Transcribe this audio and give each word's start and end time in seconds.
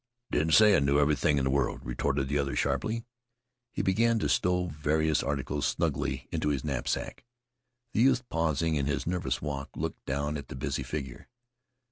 "Didn't 0.31 0.53
say 0.55 0.75
I 0.75 0.79
knew 0.79 0.99
everything 0.99 1.37
in 1.37 1.43
the 1.43 1.51
world," 1.51 1.81
retorted 1.85 2.27
the 2.27 2.39
other 2.39 2.55
sharply. 2.55 3.05
He 3.71 3.83
began 3.83 4.17
to 4.17 4.29
stow 4.29 4.65
various 4.69 5.21
articles 5.21 5.67
snugly 5.67 6.27
into 6.31 6.49
his 6.49 6.63
knapsack. 6.63 7.23
The 7.93 8.01
youth, 8.01 8.27
pausing 8.27 8.73
in 8.73 8.87
his 8.87 9.05
nervous 9.05 9.43
walk, 9.43 9.69
looked 9.75 10.03
down 10.07 10.37
at 10.37 10.47
the 10.47 10.55
busy 10.55 10.81
figure. 10.81 11.27